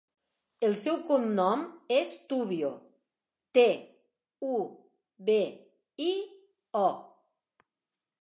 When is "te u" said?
3.57-4.57